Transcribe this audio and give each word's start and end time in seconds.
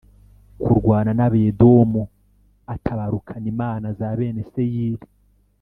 Kurwana 0.61 1.11
n 1.15 1.21
abedomu 1.27 2.01
atabarukana 2.73 3.45
imana 3.53 3.85
za 3.97 4.09
bene 4.17 4.41
seyiri 4.51 5.07